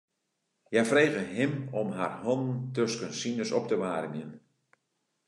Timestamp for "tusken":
2.79-3.13